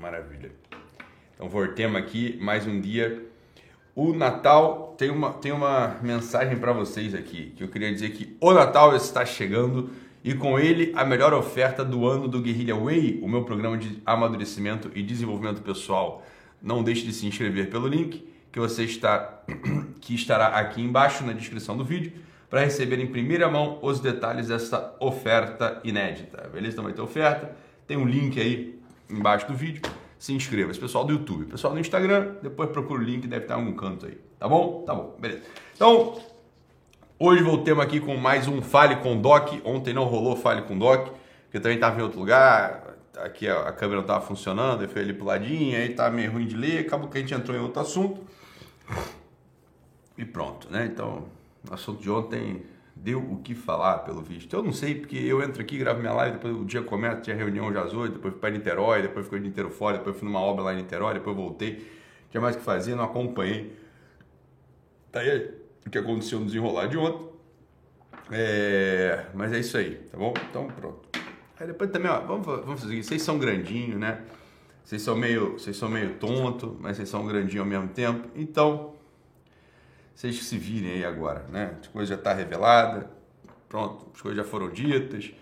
[0.00, 0.50] Maravilha.
[1.34, 3.22] Então voltemos aqui mais um dia.
[3.94, 8.34] O Natal tem uma, tem uma mensagem para vocês aqui, que eu queria dizer que
[8.40, 9.90] o Natal está chegando
[10.24, 14.00] e com ele a melhor oferta do ano do Guerrilla Way, o meu programa de
[14.06, 16.24] amadurecimento e desenvolvimento pessoal.
[16.62, 19.42] Não deixe de se inscrever pelo link que você está
[20.00, 22.12] que estará aqui embaixo na descrição do vídeo
[22.48, 26.48] para receber em primeira mão os detalhes dessa oferta inédita.
[26.48, 26.72] Beleza?
[26.72, 27.54] Então vai ter oferta,
[27.86, 28.79] tem um link aí
[29.10, 29.82] embaixo do vídeo.
[30.18, 30.70] Se inscreva.
[30.70, 33.74] Esse pessoal do YouTube, pessoal do Instagram, depois procura o link, deve estar em algum
[33.74, 34.18] canto aí.
[34.38, 34.82] Tá bom?
[34.86, 35.42] Tá bom, beleza.
[35.74, 36.20] Então,
[37.18, 39.54] hoje voltemos aqui com mais um Fale com Doc.
[39.64, 41.08] Ontem não rolou Fale com Doc,
[41.44, 42.96] porque também estava em outro lugar.
[43.18, 46.46] Aqui a, câmera não estava funcionando, eu fui ali pro ladinho, aí tá meio ruim
[46.46, 48.20] de ler, acabou que a gente entrou em outro assunto.
[50.16, 50.86] E pronto, né?
[50.86, 51.24] Então,
[51.68, 52.62] o assunto de ontem
[53.02, 54.54] deu o que falar, pelo visto.
[54.54, 57.34] Eu não sei, porque eu entro aqui, gravo minha live, depois o dia começa, tinha
[57.34, 60.16] reunião já às 8, depois fui para Niterói, depois ficou o dia inteiro fora, depois
[60.16, 61.86] fui numa obra lá em Niterói, depois voltei.
[62.30, 63.76] Tinha mais o que fazer, não acompanhei.
[65.10, 65.50] Tá aí
[65.86, 67.28] o que aconteceu no desenrolar de ontem.
[68.30, 69.26] É...
[69.34, 70.32] Mas é isso aí, tá bom?
[70.48, 71.08] Então pronto.
[71.58, 73.08] Aí depois também, ó, vamos, vamos fazer isso.
[73.08, 74.22] Vocês são grandinhos, né?
[74.84, 78.28] Vocês são meio, vocês são meio tonto, mas vocês são grandinhos ao mesmo tempo.
[78.34, 78.94] Então,
[80.20, 81.78] vocês que se virem aí agora, né?
[81.80, 83.10] As coisas já estão tá revelada,
[83.70, 85.32] pronto, as coisas já foram ditas.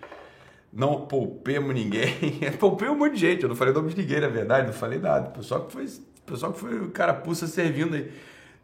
[0.71, 2.39] Não poupemos ninguém.
[2.57, 4.97] Poupei um monte de gente, eu não falei nome de ninguém, na verdade, não falei
[4.97, 5.27] nada.
[5.29, 5.85] O pessoal que foi,
[6.25, 8.09] pessoal que foi o cara puxa servindo aí.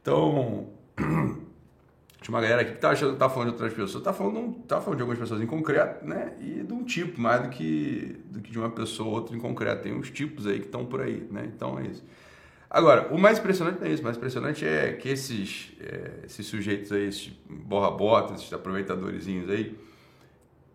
[0.01, 4.13] Então, tinha uma galera aqui que tá achando que tá falando de outras pessoas, tá
[4.13, 6.33] falando, tá falando de algumas pessoas em concreto, né?
[6.39, 9.39] E de um tipo, mais do que, do que de uma pessoa ou outra em
[9.39, 9.83] concreto.
[9.83, 11.51] Tem uns tipos aí que estão por aí, né?
[11.53, 12.05] Então é isso.
[12.75, 16.45] Agora, o mais impressionante não é isso, o mais impressionante é que esses, é, esses
[16.45, 19.79] sujeitos aí, esses borra-botas, esses aproveitadorzinhos aí,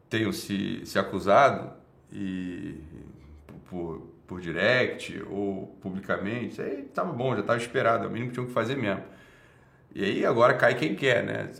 [0.08, 1.74] tenham se, se acusado
[2.10, 2.80] e
[3.68, 8.30] por, por direct ou publicamente, isso aí estava bom, já estava esperado, é o mínimo
[8.30, 9.04] que tinham que fazer mesmo.
[9.94, 11.50] E aí agora cai quem quer, né?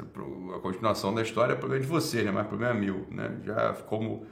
[0.57, 2.31] A continuação da história é problema de você, né?
[2.31, 3.37] Mas problema é meu, né?
[3.45, 4.27] Já como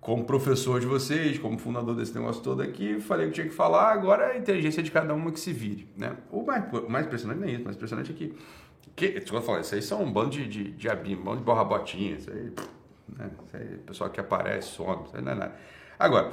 [0.00, 3.92] como professor de vocês, como fundador desse negócio todo aqui, falei que tinha que falar,
[3.92, 5.86] agora é a inteligência de cada uma que se vire.
[5.96, 6.16] Né?
[6.30, 8.34] O, mais, o mais impressionante não é isso, o mais impressionante é que,
[8.96, 12.30] que eu isso aí são um bando de, de, de um bando de borra-botinha, isso
[12.30, 12.52] aí,
[13.16, 13.30] né?
[13.46, 15.54] isso aí, pessoal que aparece, some, isso aí não é nada.
[15.98, 16.32] Agora,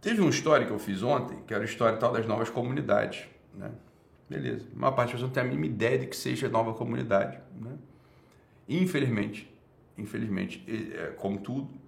[0.00, 3.28] teve uma história que eu fiz ontem, que era a história tal das novas comunidades,
[3.54, 3.70] né?
[4.30, 6.72] Beleza, a maior parte das pessoas não tem a mínima ideia de que seja nova
[6.72, 7.76] comunidade, né?
[8.66, 9.52] Infelizmente,
[9.98, 11.81] infelizmente, é, como tudo,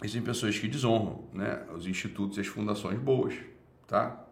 [0.00, 3.34] existem pessoas que desonram né, os institutos e as fundações boas,
[3.86, 4.24] tá?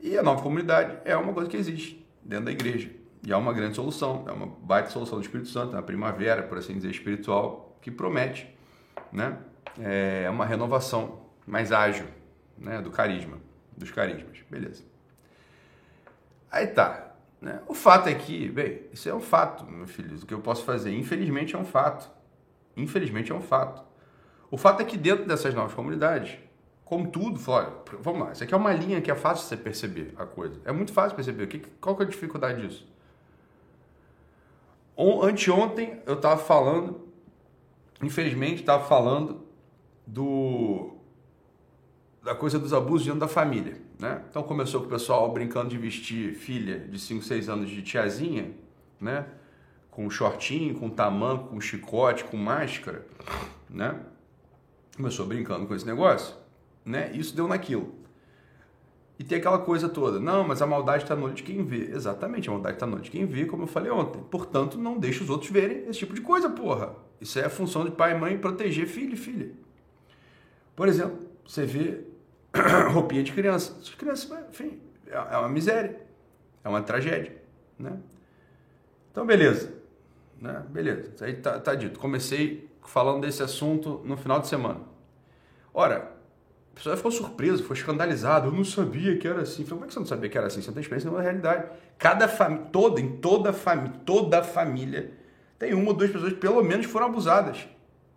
[0.00, 2.90] E a nova comunidade é uma coisa que existe dentro da igreja.
[3.24, 6.42] E há uma grande solução, é uma baita solução do Espírito Santo, é uma primavera,
[6.42, 8.48] por assim dizer, espiritual, que promete
[9.12, 9.38] né,
[9.80, 12.06] é uma renovação mais ágil
[12.58, 13.38] né, do carisma,
[13.76, 14.38] dos carismas.
[14.50, 14.82] Beleza.
[16.50, 17.14] Aí tá.
[17.40, 17.60] Né?
[17.66, 20.64] O fato é que, bem, isso é um fato, meu filho, o que eu posso
[20.64, 20.94] fazer.
[20.94, 22.10] Infelizmente é um fato.
[22.76, 23.82] Infelizmente é um fato.
[24.52, 26.38] O fato é que dentro dessas novas comunidades,
[26.84, 30.12] como tudo, olha, vamos lá, isso aqui é uma linha que é fácil você perceber
[30.14, 30.60] a coisa.
[30.66, 31.48] É muito fácil perceber.
[31.80, 32.86] Qual que é a dificuldade disso?
[35.22, 37.08] Anteontem eu estava falando,
[38.02, 39.40] infelizmente estava falando
[40.06, 40.98] do
[42.22, 44.22] da coisa dos abusos dentro da família, né?
[44.28, 48.52] Então começou com o pessoal brincando de vestir filha de 5, 6 anos de tiazinha,
[49.00, 49.24] né?
[49.90, 53.06] Com shortinho, com tamanco, com chicote, com máscara,
[53.70, 53.98] né?
[54.96, 56.34] Começou brincando com esse negócio,
[56.84, 57.10] né?
[57.12, 57.94] Isso deu naquilo.
[59.18, 61.90] E tem aquela coisa toda, não, mas a maldade está no olho de quem vê.
[61.92, 64.22] Exatamente, a maldade está no olho de quem vê, como eu falei ontem.
[64.30, 66.96] Portanto, não deixe os outros verem esse tipo de coisa, porra.
[67.20, 69.52] Isso é a função de pai e mãe proteger filho e filha.
[70.74, 72.04] Por exemplo, você vê
[72.92, 73.76] roupinha de criança.
[73.80, 76.00] As crianças, enfim, é, é uma miséria,
[76.64, 77.40] é uma tragédia,
[77.78, 77.98] né?
[79.10, 79.72] Então, beleza,
[80.40, 80.64] né?
[80.70, 82.00] Beleza, isso aí tá, tá dito.
[82.00, 84.80] Comecei falando desse assunto no final de semana.
[85.72, 86.12] Ora,
[86.72, 88.46] a pessoa ficou surpresa, ficou escandalizada.
[88.46, 89.64] Eu não sabia que era assim.
[89.64, 90.60] Falei, como é que você não sabia que era assim?
[90.60, 91.70] Você não tem experiência na realidade.
[91.98, 95.12] Cada família, toda, em toda família, toda família,
[95.58, 97.66] tem uma ou duas pessoas que pelo menos foram abusadas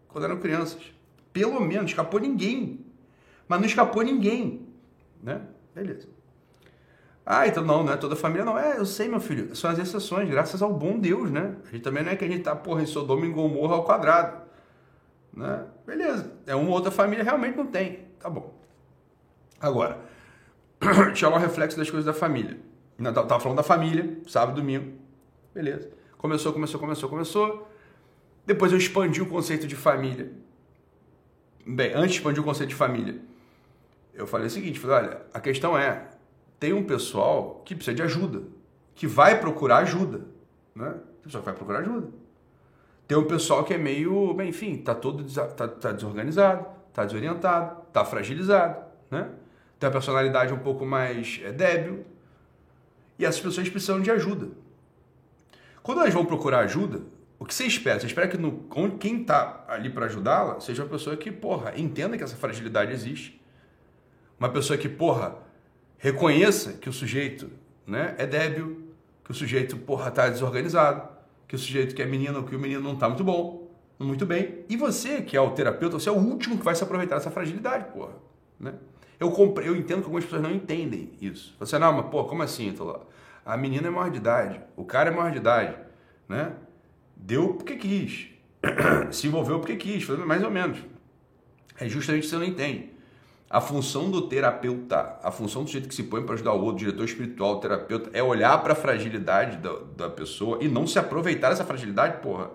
[0.08, 0.82] quando eram crianças.
[1.34, 2.86] Pelo menos, escapou ninguém.
[3.48, 4.68] Mas não escapou ninguém.
[5.22, 5.42] Né?
[5.74, 6.08] Beleza.
[7.26, 8.58] Ah, então não, não é toda família, não.
[8.58, 9.56] É, eu sei, meu filho.
[9.56, 11.56] São as exceções, graças ao bom Deus, né?
[11.68, 13.84] A gente também não é que a gente tá, porra, em Sodoma e Gomorra ao
[13.84, 14.45] quadrado.
[15.36, 15.66] Né?
[15.86, 16.32] Beleza.
[16.48, 18.06] É uma outra família, realmente não tem.
[18.20, 18.54] Tá bom.
[19.60, 20.00] Agora,
[20.82, 22.58] lá um reflexo das coisas da família.
[23.14, 24.94] Tava falando da família, sábado, domingo.
[25.54, 25.90] Beleza.
[26.18, 27.72] Começou, começou, começou, começou.
[28.46, 30.32] Depois eu expandi o conceito de família.
[31.66, 33.20] Bem, antes de expandir o conceito de família,
[34.14, 36.08] eu falei o seguinte, falei, olha, a questão é,
[36.60, 38.44] tem um pessoal que precisa de ajuda,
[38.94, 40.22] que vai procurar ajuda,
[40.76, 40.96] né?
[41.20, 42.08] O pessoal vai procurar ajuda.
[43.08, 47.82] Tem um pessoal que é meio, bem, enfim, tá todo tá, tá desorganizado, tá desorientado,
[47.94, 49.30] tá fragilizado, né?
[49.80, 52.06] Tem a personalidade um pouco mais é, débil.
[53.20, 54.50] E essas pessoas precisam de ajuda.
[55.84, 57.02] Quando elas vão procurar ajuda,
[57.38, 58.00] o que você espera?
[58.00, 58.66] Você espera que no,
[58.98, 63.40] quem está ali para ajudá-la seja uma pessoa que, porra, entenda que essa fragilidade existe.
[64.40, 65.36] Uma pessoa que, porra,
[65.98, 67.52] reconheça que o sujeito
[67.86, 68.90] né, é débil,
[69.24, 71.15] que o sujeito, porra, está desorganizado,
[71.48, 74.66] que o sujeito que é menino, que o menino não está muito bom, muito bem.
[74.68, 77.32] E você, que é o terapeuta, você é o último que vai se aproveitar dessa
[77.32, 78.14] fragilidade, porra.
[78.60, 78.74] Né?
[79.20, 79.66] Eu, compre...
[79.66, 81.56] eu entendo que algumas pessoas não entendem isso.
[81.60, 82.74] Você, não, mas, pô, como assim?
[82.74, 83.00] Tô lá.
[83.46, 85.78] A menina é maior de idade, o cara é maior de idade,
[86.28, 86.54] né?
[87.16, 88.28] Deu porque quis.
[89.12, 90.80] Se envolveu porque quis, mais ou menos.
[91.80, 92.95] É justamente isso que você não entende.
[93.50, 96.80] A função do terapeuta, a função do jeito que se põe para ajudar o outro,
[96.80, 101.50] diretor espiritual, terapeuta, é olhar para a fragilidade da, da pessoa e não se aproveitar
[101.50, 102.50] dessa fragilidade, porra.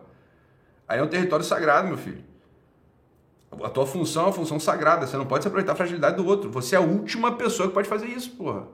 [0.89, 2.25] Aí é um território sagrado, meu filho.
[3.63, 5.07] A tua função é uma função sagrada.
[5.07, 6.51] Você não pode se aproveitar a fragilidade do outro.
[6.51, 8.67] Você é a última pessoa que pode fazer isso, porra.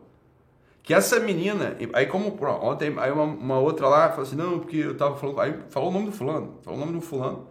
[0.83, 2.29] Que essa menina, aí como
[2.63, 5.91] ontem, aí uma, uma, outra lá falou assim, não, porque eu tava falando, aí falou
[5.91, 7.49] o nome do fulano, falou o nome do fulano,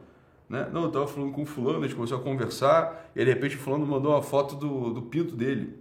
[0.50, 0.69] né?
[0.71, 3.56] Não, eu tava falando com o fulano, a gente começou a conversar, e de repente
[3.56, 5.77] o fulano mandou uma foto do, do pinto dele.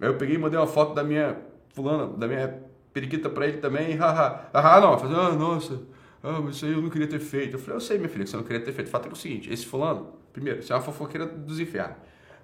[0.00, 1.36] Aí eu peguei e mandei uma foto da minha
[1.68, 2.62] fulana, da minha
[2.92, 5.80] periquita pra ele também, haha, haha, não, falei, ah, nossa,
[6.22, 7.54] ah, mas isso aí eu não queria ter feito.
[7.54, 8.88] Eu falei, eu sei, minha filha, que você não queria ter feito.
[8.88, 11.96] O fato é, é o seguinte, esse fulano, primeiro, isso é uma fofoqueira dos infernos.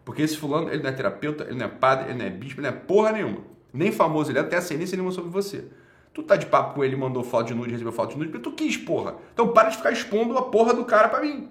[0.04, 2.60] Porque esse fulano, ele não é terapeuta, ele não é padre, ele não é bispo,
[2.60, 3.42] ele não é porra nenhuma.
[3.72, 5.66] Nem famoso ele é, até ascendência nenhuma sobre você.
[6.12, 8.42] Tu tá de papo com ele, mandou foto de nude, recebeu foto de nude, porque
[8.42, 9.16] tu quis, porra.
[9.32, 11.48] Então para de ficar expondo a porra do cara pra mim.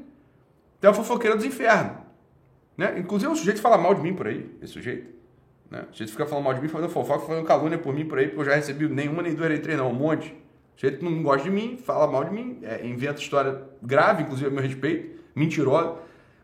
[0.79, 1.97] Tu é fofoqueira dos infernos.
[2.77, 2.99] Né?
[2.99, 5.09] Inclusive, o sujeito fala mal de mim por aí, esse sujeito.
[5.69, 5.83] Né?
[5.89, 8.27] O sujeito fica falando mal de mim, fazendo fofoca, fazendo calúnia por mim por aí,
[8.27, 10.29] porque eu já recebi nenhuma, nem duas, nem três, não, um monte.
[10.75, 14.47] O sujeito não gosta de mim, fala mal de mim, é, inventa história grave, inclusive
[14.47, 15.95] a meu respeito, mentirosa.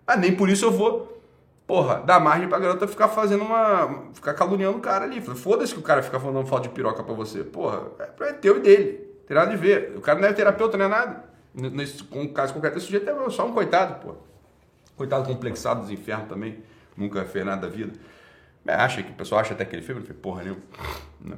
[0.08, 1.23] Mas nem por isso eu vou
[1.68, 4.10] porra, dá margem pra garota ficar fazendo uma.
[4.14, 5.22] ficar caluniando o cara ali.
[5.22, 7.44] Foda-se que o cara fica falando falta de piroca pra você.
[7.44, 8.94] Porra, é, é teu e dele.
[9.28, 9.94] Tem nada a ver.
[9.96, 11.24] O cara não é terapeuta, não é nada.
[11.54, 14.18] Nesse caso concreto, esse sujeito é só um coitado, porra.
[14.96, 16.64] Coitado complexado dos infernos também.
[16.98, 17.94] Nunca fez nada da vida.
[18.66, 20.62] Acha que o pessoal acha até aquele filme, não fez porra nenhuma.
[21.20, 21.38] Né?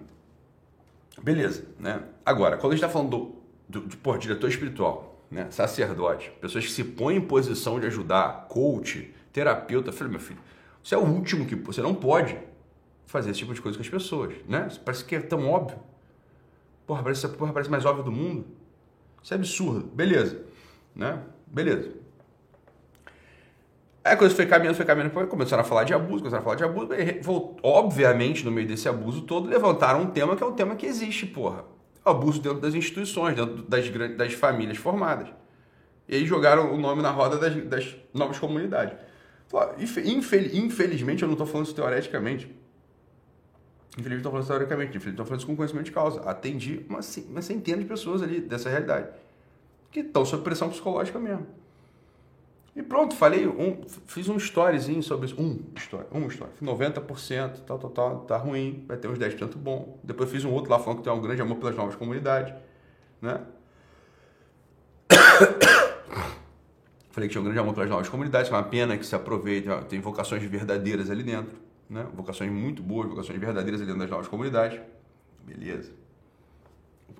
[1.21, 2.03] Beleza, né?
[2.25, 3.35] Agora, quando a gente tá falando do,
[3.81, 5.47] do de, porra, diretor espiritual, né?
[5.49, 9.89] Sacerdote, pessoas que se põem em posição de ajudar, coach, terapeuta.
[9.89, 10.39] Eu falei, meu filho,
[10.81, 11.55] você é o último que.
[11.55, 12.37] Você não pode
[13.05, 14.69] fazer esse tipo de coisa com as pessoas, né?
[14.85, 15.77] Parece que é tão óbvio.
[16.87, 18.45] Porra, parece, porra, parece mais óbvio do mundo.
[19.21, 19.87] Isso é absurdo.
[19.93, 20.41] Beleza.
[20.95, 21.19] Né?
[21.47, 21.91] Beleza.
[24.03, 26.55] Aí a coisa foi caminhando, foi caminhando, começaram a falar de abuso, começaram a falar
[26.55, 26.89] de abuso.
[27.63, 31.25] Obviamente, no meio desse abuso todo, levantaram um tema que é um tema que existe,
[31.25, 31.65] porra.
[32.05, 35.29] Abuso dentro das instituições, dentro das, das famílias formadas.
[36.07, 38.95] E aí jogaram o nome na roda das, das novas comunidades.
[39.77, 42.53] Infelizmente, eu não estou falando isso teoreticamente.
[43.97, 44.89] Infelizmente, estou falando isso teoricamente.
[44.89, 46.21] Infelizmente, estou falando isso com conhecimento de causa.
[46.21, 46.99] Atendi uma,
[47.29, 49.09] uma centena de pessoas ali dessa realidade
[49.91, 51.47] que estão sob pressão psicológica mesmo.
[52.75, 55.41] E pronto, falei, um, fiz um storyzinho sobre isso.
[55.41, 56.51] Um story, um story.
[56.61, 59.97] 90%, tal, tal, tal, tá ruim, vai ter uns 10% bom.
[60.03, 62.53] Depois fiz um outro lá falando que tem um grande amor pelas novas comunidades,
[63.21, 63.39] né?
[67.15, 69.15] Falei que tinha um grande amor pelas novas comunidades, que é uma pena que se
[69.15, 71.55] aproveita, tem vocações verdadeiras ali dentro,
[71.89, 72.05] né?
[72.13, 74.81] Vocações muito boas, vocações verdadeiras ali dentro das novas comunidades.
[75.45, 75.93] Beleza.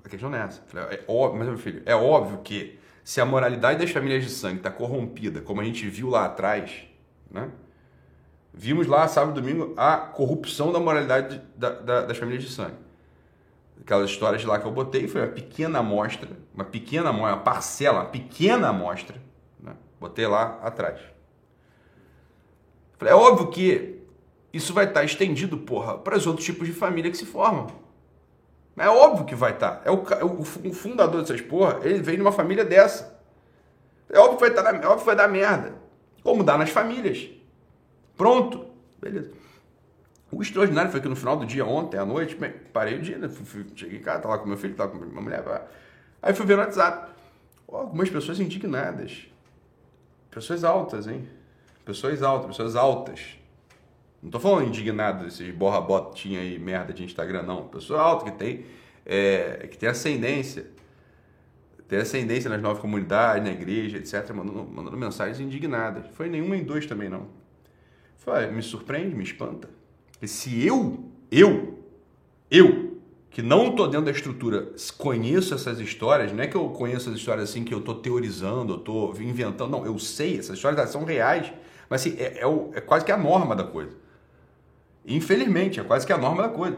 [0.04, 0.62] A questão é essa.
[0.92, 4.58] É óbvio, mas meu filho, é óbvio que se a moralidade das famílias de sangue
[4.58, 6.90] está corrompida, como a gente viu lá atrás,
[7.32, 7.50] né?
[8.54, 12.76] Vimos lá, sábado e domingo, a corrupção da moralidade da, da, das famílias de sangue.
[13.80, 18.00] Aquelas histórias lá que eu botei foi uma pequena amostra, uma pequena amostra, uma parcela,
[18.00, 19.24] uma pequena amostra
[20.06, 21.00] Botei lá atrás.
[23.00, 24.00] Falei, é óbvio que
[24.54, 27.68] isso vai estar estendido, porra, para os outros tipos de família que se formam.
[28.78, 29.82] É óbvio que vai estar.
[29.84, 33.20] É o, o, o fundador dessas porra, ele vem de uma família dessa.
[34.08, 35.74] É óbvio que vai, estar, é óbvio que vai dar merda.
[36.22, 37.28] Como dá nas famílias.
[38.16, 38.68] Pronto.
[39.02, 39.32] Beleza.
[40.32, 42.38] O extraordinário foi que no final do dia, ontem à noite,
[42.72, 43.28] parei o dia, né?
[43.76, 45.44] cheguei em casa, tava com meu filho, tava com minha mulher.
[46.22, 47.16] Aí fui ver no WhatsApp.
[47.68, 49.28] Algumas pessoas indignadas.
[50.36, 51.26] Pessoas altas, hein?
[51.86, 53.40] Pessoas altas, pessoas altas.
[54.22, 57.70] Não tô falando indignado, esses borra-botinha aí, merda de Instagram, não.
[57.70, 58.66] Pessoa alta que tem,
[59.06, 60.68] é, que tem ascendência.
[61.88, 64.30] Tem ascendência nas novas comunidades, na igreja, etc.
[64.34, 66.06] Mandando, mandando mensagens indignadas.
[66.12, 67.28] Foi nenhuma em dois também, não.
[68.18, 69.70] Foi, me surpreende, me espanta.
[70.22, 71.80] se eu, eu,
[72.52, 72.85] eu,
[73.36, 77.18] que não estou dentro da estrutura, conheço essas histórias, não é que eu conheço as
[77.18, 81.04] histórias assim que eu estou teorizando, eu estou inventando, não, eu sei, essas histórias são
[81.04, 81.52] reais,
[81.90, 83.92] mas assim, é, é, o, é quase que a norma da coisa.
[85.06, 86.78] Infelizmente, é quase que a norma da coisa.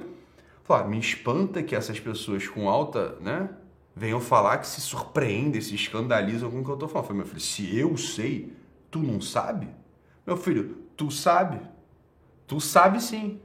[0.64, 3.52] Fala, me espanta que essas pessoas com alta, né,
[3.96, 7.04] venham falar que se surpreendem, se escandalizam com o que eu estou falando.
[7.04, 8.52] Eu falei, meu filho, se eu sei,
[8.90, 9.68] tu não sabe?
[10.26, 11.62] Meu filho, tu sabe.
[12.48, 13.40] Tu sabe sim.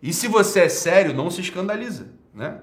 [0.00, 2.60] E se você é sério, não se escandaliza, né?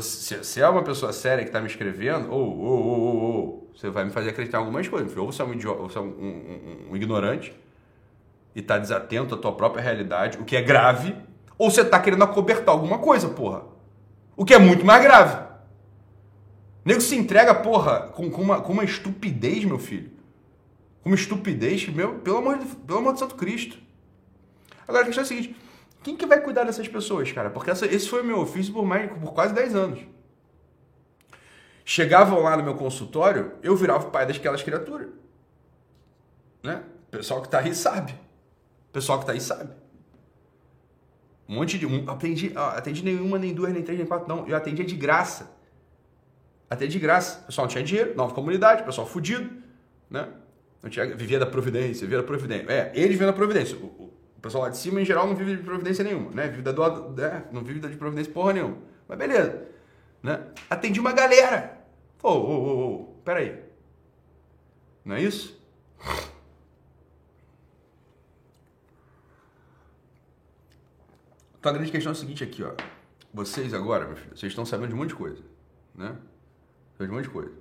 [0.00, 4.30] Se, se é uma pessoa séria que está me escrevendo, ou, você vai me fazer
[4.30, 5.16] acreditar em algumas coisas.
[5.16, 7.54] Ou você é um, idiota, ou você é um, um, um ignorante
[8.54, 11.14] e está desatento à tua própria realidade, o que é grave,
[11.58, 13.64] ou você está querendo acobertar alguma coisa, porra.
[14.34, 15.44] O que é muito mais grave.
[16.84, 20.10] O nego se entrega, porra, com, com, uma, com uma estupidez, meu filho.
[21.02, 23.78] Com uma estupidez, meu, pelo amor de, pelo amor de Santo Cristo.
[24.88, 25.56] Agora, a questão é a seguinte:
[26.06, 27.50] quem que vai cuidar dessas pessoas, cara?
[27.50, 29.98] Porque essa, esse foi o meu ofício por, mais, por quase 10 anos.
[31.84, 35.08] Chegavam lá no meu consultório, eu virava o pai daquelas criaturas.
[36.62, 36.80] Né?
[37.08, 38.12] O pessoal que tá aí sabe.
[38.12, 39.72] O pessoal que tá aí sabe.
[41.48, 41.84] Um monte de.
[41.84, 44.46] Um, atendi, atendi nenhuma, nem duas, nem três, nem quatro, não.
[44.46, 45.50] Eu atendia de graça.
[46.70, 47.40] Até de graça.
[47.40, 49.50] O pessoal não tinha dinheiro, nova comunidade, pessoal fudido,
[50.08, 50.28] né?
[50.80, 52.70] Não tinha, vivia da providência, vivia da providência.
[52.70, 53.76] É, eles viviam da providência.
[53.76, 56.48] O, o, pessoal lá de cima, em geral, não vive de providência nenhuma, né?
[56.48, 57.44] Vive da né?
[57.52, 58.78] Não vive de providência porra nenhuma.
[59.08, 59.68] Mas beleza,
[60.22, 60.46] né?
[60.68, 61.80] Atendi uma galera.
[62.22, 63.62] Ô, ô, ô, ô, peraí.
[65.04, 65.56] Não é isso?
[71.58, 72.72] Então a grande questão é o seguinte aqui, ó.
[73.32, 75.42] Vocês agora, meu filho, vocês estão sabendo de um monte de coisa,
[75.94, 76.16] né?
[76.98, 77.52] De um monte de coisa.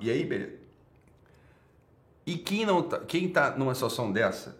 [0.00, 0.56] E aí, beleza.
[2.26, 4.58] E quem não tá, quem tá numa situação dessa,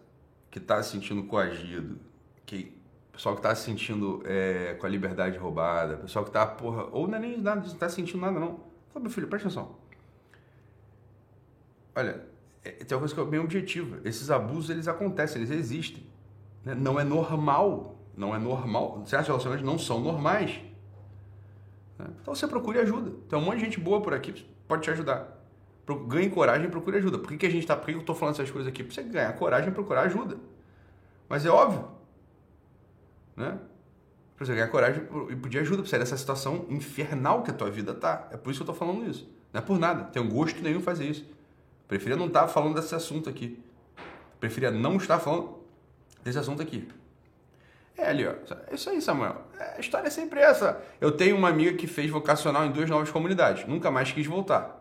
[0.57, 1.99] que tá se sentindo coagido,
[2.47, 2.73] que
[3.13, 7.07] pessoal que tá se sentindo é, com a liberdade roubada, pessoal que tá, porra, ou
[7.07, 8.61] não é nem nada, não tá sentindo nada não.
[8.89, 9.77] Fala, meu filho, presta atenção.
[11.95, 12.27] Olha,
[12.65, 14.01] é, tem uma coisa que é bem objetiva.
[14.03, 16.07] Esses abusos, eles acontecem, eles existem.
[16.65, 16.75] Né?
[16.75, 20.59] Não é normal não é normal, certos relacionamentos não são normais.
[21.99, 22.07] Né?
[22.23, 23.13] Então você procure ajuda.
[23.29, 24.33] Tem um monte de gente boa por aqui
[24.67, 25.36] pode te ajudar.
[26.09, 27.19] Ganhe coragem e procure ajuda.
[27.19, 28.83] Por que, que a gente tá, por que eu estou falando essas coisas aqui?
[28.83, 30.37] Para você ganhar coragem e procurar ajuda.
[31.29, 31.89] Mas é óbvio.
[33.37, 33.59] Né?
[34.37, 37.71] Para você ganhar coragem e pedir ajuda para sair dessa situação infernal que a tua
[37.71, 38.29] vida tá.
[38.33, 39.29] É por isso que eu estou falando isso.
[39.53, 40.05] Não é por nada.
[40.05, 41.25] Tenho gosto nenhum fazer isso.
[41.87, 43.63] Preferia não estar tá falando desse assunto aqui.
[44.41, 45.61] Preferia não estar falando
[46.23, 46.89] desse assunto aqui.
[47.97, 48.33] É ali, ó.
[48.69, 49.43] É isso aí, Samuel.
[49.59, 50.83] É, a história é sempre essa.
[51.01, 53.67] Eu tenho uma amiga que fez vocacional em duas novas comunidades.
[53.67, 54.76] Nunca mais quis voltar.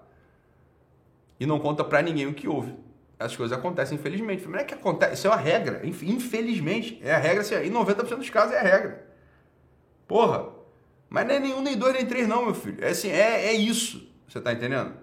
[1.40, 2.74] E não conta pra ninguém o que houve.
[3.18, 4.48] As coisas acontecem, infelizmente.
[4.48, 5.14] Não é que acontece.
[5.14, 5.82] Isso é uma regra.
[5.84, 7.00] Infelizmente.
[7.02, 9.08] É a regra, assim, em 90% dos casos é a regra.
[10.08, 10.50] Porra.
[11.10, 12.84] Mas é nenhum, nem dois, nem três, não, meu filho.
[12.84, 14.10] É assim, é, é isso.
[14.28, 14.94] Você tá entendendo?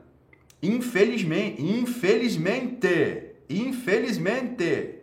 [0.63, 1.63] Infelizmente.
[1.63, 3.35] Infelizmente.
[3.49, 4.99] Infelizmente.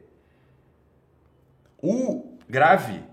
[1.81, 3.03] O grave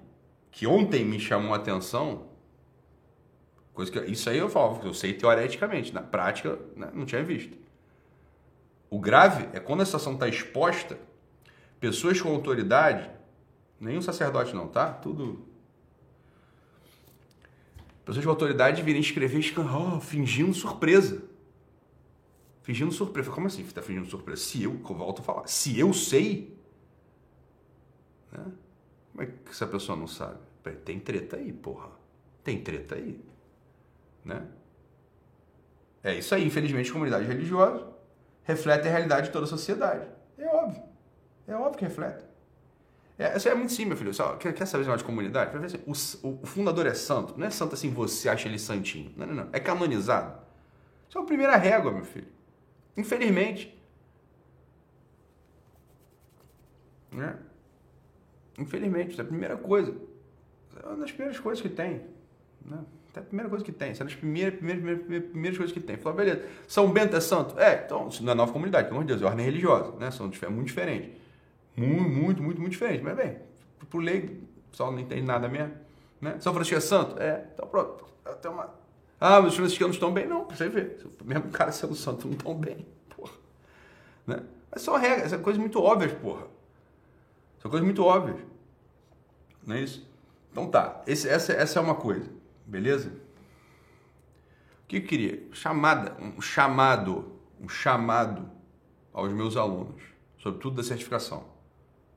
[0.57, 2.29] que ontem me chamou a atenção,
[3.75, 7.55] coisa que isso aí eu falo, eu sei teoreticamente, na prática né, não tinha visto.
[8.89, 10.99] O grave é quando a situação está exposta,
[11.81, 13.11] pessoas com autoridade,
[13.81, 14.93] nenhum sacerdote não, tá?
[14.93, 15.45] Tudo.
[18.05, 21.25] Pessoas com autoridade virem escrever oh, fingindo surpresa.
[22.63, 23.31] Fingindo surpresa.
[23.31, 23.63] Como assim?
[23.63, 24.41] Está fingindo surpresa?
[24.41, 26.57] Se eu, eu volto a falar, se eu sei,
[28.31, 28.45] né?
[29.11, 30.39] Como é que essa pessoa não sabe?
[30.85, 31.89] Tem treta aí, porra.
[32.45, 33.19] Tem treta aí.
[34.25, 34.47] Né?
[36.03, 37.96] É isso aí, infelizmente, comunidade religiosa
[38.47, 40.07] reflete a realidade de toda a sociedade.
[40.39, 40.83] É óbvio.
[41.47, 42.25] É óbvio que reflete.
[43.19, 44.15] É, isso é muito simples, meu filho.
[44.15, 45.57] Só, quer, quer saber de de comunidade?
[45.57, 47.35] Assim, o, o, fundador é santo.
[47.37, 49.13] Não é santo assim você acha ele santinho.
[49.17, 49.49] Não, não, não.
[49.53, 50.39] É canonizado.
[51.09, 52.29] Isso é a primeira régua, meu filho.
[52.97, 53.77] Infelizmente.
[57.11, 57.37] Né?
[58.59, 59.95] Infelizmente, isso é a primeira coisa.
[60.83, 62.03] É uma das primeiras coisas que tem.
[62.65, 62.79] Né?
[63.17, 63.93] É a primeira coisa que tem.
[63.93, 65.97] Isso é das primeiras, primeiras, primeiras, primeiras coisas que tem.
[65.97, 66.45] Falou, beleza.
[66.69, 67.59] São Bento é santo?
[67.59, 69.93] É, então, isso não é nova comunidade, pelo amor de Deus, é ordem religiosa.
[69.93, 70.11] Né?
[70.11, 71.17] São é muito diferentes.
[71.75, 73.03] Muito, muito, muito, muito diferente.
[73.03, 73.39] Mas, bem,
[73.89, 75.73] por lei, o pessoal não entende nada mesmo.
[76.21, 76.37] Né?
[76.41, 77.19] São Francisco é santo?
[77.19, 78.05] É, então pronto.
[78.43, 78.75] Tem uma...
[79.19, 80.27] Ah, mas os franciscanos estão bem?
[80.27, 80.99] Não, pra você ver.
[81.25, 82.87] Mesmo cara sendo santo, não estão bem.
[83.17, 83.33] Porra.
[84.27, 84.43] Né?
[84.71, 86.47] Mas são regras, são coisas muito óbvias, porra.
[87.61, 88.37] São coisas muito óbvias.
[89.67, 90.07] Não é isso?
[90.53, 92.31] Então tá, Esse, essa, essa é uma coisa,
[92.67, 93.11] beleza?
[94.85, 95.49] O que eu queria?
[95.53, 98.51] Chamada, um chamado, um chamado
[99.13, 100.03] aos meus alunos,
[100.39, 101.49] sobretudo da certificação.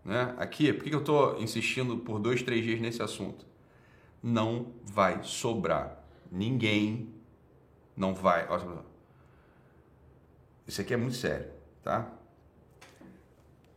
[0.03, 0.35] né?
[0.37, 3.45] Aqui, por que eu estou insistindo por dois, três dias nesse assunto?
[4.21, 6.03] Não vai sobrar.
[6.31, 7.13] Ninguém
[7.95, 8.47] não vai.
[10.67, 11.49] Isso aqui é muito sério,
[11.81, 12.11] tá?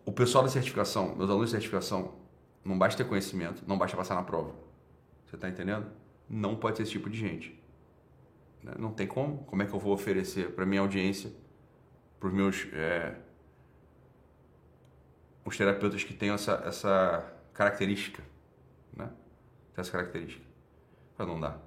[0.04, 2.14] O pessoal da certificação, meus alunos de certificação,
[2.64, 4.54] não basta ter conhecimento, não basta passar na prova.
[5.26, 5.86] Você está entendendo?
[6.28, 7.60] Não pode ser esse tipo de gente.
[8.62, 8.74] Né?
[8.78, 9.44] Não tem como.
[9.44, 11.32] Como é que eu vou oferecer para minha audiência,
[12.18, 13.16] para os meus é,
[15.44, 18.22] os terapeutas que têm essa, essa característica,
[18.96, 19.10] né?
[19.74, 20.44] Tem essa característica.
[21.18, 21.58] Mas não dá.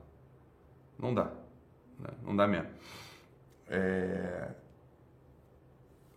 [0.97, 1.25] Não dá.
[1.99, 2.09] Né?
[2.23, 2.69] Não dá mesmo.
[3.67, 4.51] É...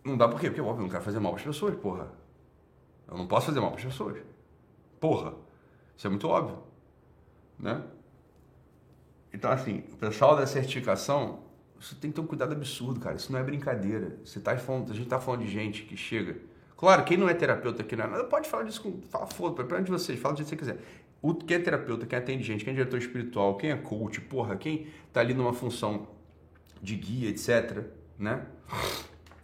[0.03, 0.47] Não dá por quê?
[0.47, 2.11] Porque, óbvio, eu não quero fazer mal para as pessoas, porra.
[3.07, 4.21] Eu não posso fazer mal para as pessoas.
[4.99, 5.33] Porra.
[5.97, 6.63] Isso é muito óbvio.
[7.57, 7.83] Né?
[9.33, 11.39] Então, assim, o pessoal da certificação,
[11.79, 13.15] você tem que ter um cuidado absurdo, cara.
[13.15, 14.17] Isso não é brincadeira.
[14.23, 16.37] Você tá falando, a gente tá falando de gente que chega.
[16.75, 19.01] Claro, quem não é terapeuta aqui não é pode falar disso com.
[19.09, 20.85] Fala, foda, pra de vocês, fala do jeito que você quiser.
[21.21, 24.55] O que é terapeuta, quem atende gente, quem é diretor espiritual, quem é coach, porra,
[24.55, 26.07] quem tá ali numa função
[26.81, 27.83] de guia, etc.
[28.17, 28.45] Né?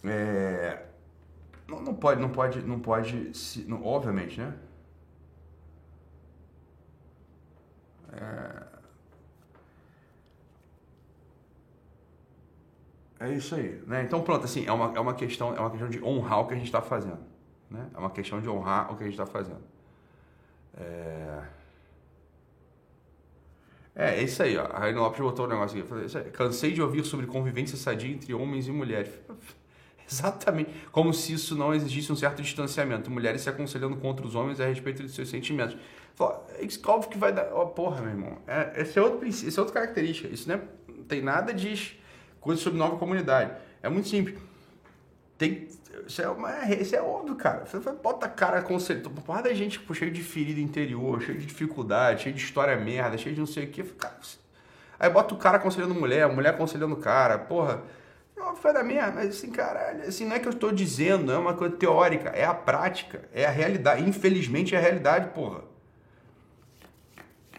[0.06, 0.86] É,
[1.68, 4.54] não, não pode, não pode, não pode, se, não, obviamente, né?
[8.14, 8.75] É,
[13.20, 14.04] É isso aí, né?
[14.04, 16.54] Então pronto, assim, é uma, é uma questão, é uma questão de honrar o que
[16.54, 17.20] a gente está fazendo,
[17.70, 17.90] né?
[17.94, 19.64] É uma questão de honrar o que a gente está fazendo.
[20.78, 21.42] É...
[23.96, 24.20] é...
[24.20, 24.66] É, isso aí, ó.
[24.66, 26.30] A Raine Lopes botou um negócio aqui.
[26.32, 29.10] Cansei de ouvir sobre convivência sadia entre homens e mulheres.
[30.12, 30.70] Exatamente.
[30.92, 33.10] Como se isso não exigisse um certo distanciamento.
[33.10, 35.78] Mulheres se aconselhando contra os homens a respeito de seus sentimentos.
[36.14, 37.52] Fala, é óbvio que vai dar.
[37.54, 38.38] Oh, porra, meu irmão.
[38.46, 40.28] É, esse, é outro, esse é outra característica.
[40.28, 41.98] Isso não, é, não tem nada de
[42.46, 43.52] coisas sobre nova comunidade.
[43.82, 44.38] É muito simples.
[45.36, 45.68] Tem,
[46.06, 47.66] isso, é uma, isso é óbvio, cara.
[47.66, 49.10] Você bota a cara conceito.
[49.10, 53.34] Porra da gente cheio de ferida interior, cheio de dificuldade, cheio de história merda, cheio
[53.34, 53.94] de não sei o.
[53.96, 54.16] Cara,
[55.00, 57.40] aí bota o cara aconselhando mulher, a mulher aconselhando o cara.
[57.40, 57.82] Porra,
[58.38, 61.38] não, foi da merda, mas assim, caralho, assim, não é que eu estou dizendo, é
[61.38, 64.08] uma coisa teórica, é a prática, é a realidade.
[64.08, 65.64] Infelizmente é a realidade, porra.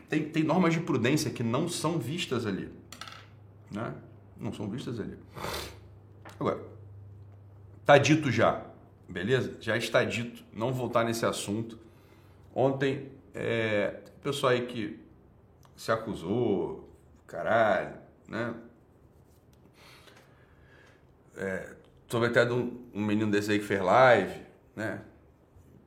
[0.08, 2.70] Tem, tem normas de prudência que não são vistas ali.
[3.68, 3.92] Né?
[4.38, 5.18] Não são vistas ali.
[6.38, 6.60] Agora,
[7.84, 8.64] tá dito já,
[9.08, 9.56] beleza?
[9.60, 11.78] Já está dito, não voltar nesse assunto.
[12.54, 15.00] Ontem, é, o pessoal aí que
[15.76, 16.88] se acusou,
[17.26, 17.94] caralho,
[18.28, 18.54] né?
[21.36, 21.74] É,
[22.08, 24.42] soube até de um, um menino desse aí que fez live,
[24.74, 25.02] né?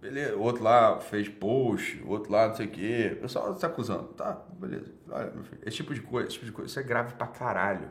[0.01, 3.11] Beleza, o outro lá fez post, o outro lá não sei o quê.
[3.17, 4.07] O pessoal se acusando.
[4.13, 4.89] Tá, beleza.
[5.09, 7.89] Olha, filho, esse tipo de coisa, esse tipo de coisa, isso é grave pra caralho.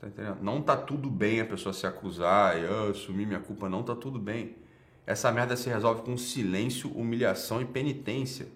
[0.00, 0.38] Tá entendendo?
[0.40, 4.18] Não tá tudo bem a pessoa se acusar e assumir minha culpa, não tá tudo
[4.18, 4.56] bem.
[5.06, 8.48] Essa merda se resolve com silêncio, humilhação e penitência.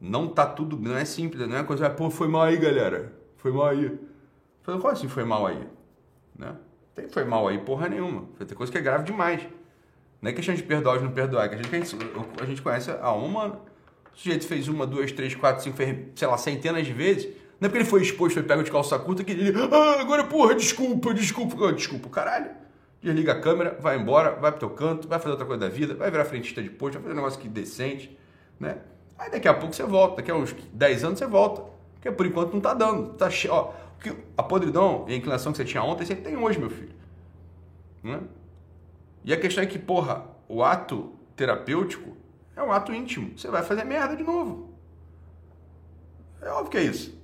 [0.00, 3.12] Não tá tudo, não é simples, não é coisa, ah, pô, foi mal aí, galera.
[3.36, 3.96] Foi mal aí.
[4.62, 5.66] Falei, como assim foi mal aí?
[6.36, 6.56] Né?
[6.94, 8.24] Tem foi mal aí porra nenhuma.
[8.38, 9.46] Tem coisa que é grave demais.
[10.20, 11.96] Não é questão de perdoar ou não perdoar, é que a gente,
[12.40, 13.60] a gente, conhece a alma.
[14.12, 17.66] O sujeito fez uma, duas, três, quatro, cinco, fez, sei lá, centenas de vezes não
[17.66, 19.52] é porque ele foi exposto, foi pego de calça curta que ele.
[19.72, 21.72] Ah, agora, porra, desculpa, desculpa.
[21.72, 22.50] Desculpa, caralho.
[23.00, 25.94] Desliga a câmera, vai embora, vai pro teu canto, vai fazer outra coisa da vida,
[25.94, 28.18] vai virar frentista de posto, vai fazer um negócio que decente,
[28.58, 28.78] né?
[29.18, 31.62] Aí daqui a pouco você volta, daqui a uns 10 anos você volta.
[31.94, 33.14] Porque por enquanto não tá dando.
[33.14, 33.48] Tá che...
[33.48, 33.72] Ó,
[34.36, 36.94] a podridão e a inclinação que você tinha ontem, você tem hoje, meu filho.
[38.02, 38.20] Né?
[39.24, 42.16] E a questão é que, porra, o ato terapêutico
[42.54, 43.36] é um ato íntimo.
[43.36, 44.70] Você vai fazer merda de novo.
[46.40, 47.15] É óbvio que é isso.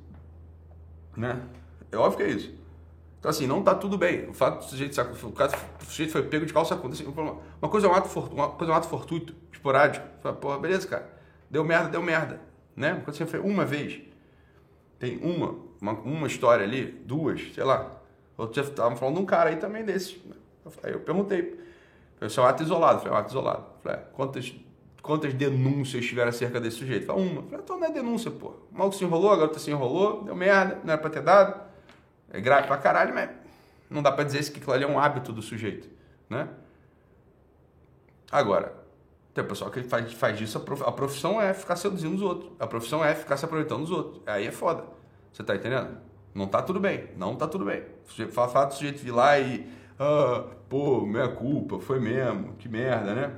[1.16, 1.40] Né?
[1.90, 2.62] É óbvio que é isso.
[3.18, 4.28] Então, assim, não está tudo bem.
[4.28, 6.94] O fato do sujeito, o caso, o sujeito foi pego de calça curta.
[6.94, 10.04] Assim, uma coisa é um ato, fortuito, uma coisa é um ato fortuito, esporádico.
[10.20, 11.08] Fala, porra, beleza, cara.
[11.48, 12.40] Deu merda, deu merda.
[12.74, 13.00] Né?
[13.04, 14.00] Quando você foi uma vez,
[14.98, 17.92] tem uma, uma, uma história ali, duas, sei lá.
[18.36, 20.20] Outro dia estavam falando de um cara aí também desse.
[20.82, 21.60] Aí eu perguntei.
[22.18, 23.02] Foi um ato isolado.
[23.02, 23.66] Foi um ato isolado.
[23.82, 24.52] Falei, é, quantas
[25.02, 27.06] quantas denúncias tiveram acerca desse sujeito?
[27.06, 27.42] Fala, uma.
[27.42, 28.54] Falei, então não é denúncia, pô.
[28.70, 31.60] O maluco se enrolou, a garota se enrolou, deu merda, não era pra ter dado.
[32.30, 33.28] É grave pra caralho, mas
[33.90, 35.88] não dá pra dizer que aquilo ali é um hábito do sujeito,
[36.30, 36.48] né?
[38.30, 38.74] Agora,
[39.34, 42.52] tem o pessoal que faz, faz disso, a profissão é ficar seduzindo os outros.
[42.58, 44.22] A profissão é ficar se aproveitando dos outros.
[44.26, 44.84] Aí é foda.
[45.32, 45.98] Você tá entendendo?
[46.34, 47.08] Não tá tudo bem.
[47.16, 47.82] Não tá tudo bem.
[48.30, 49.68] Fala, fala do sujeito vir lá e.
[49.98, 52.54] Ah, pô, minha culpa, foi mesmo.
[52.56, 53.32] Que merda, né?